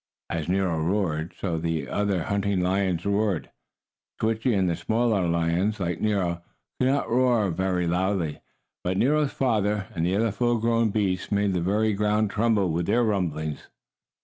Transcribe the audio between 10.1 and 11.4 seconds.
other full grown beasts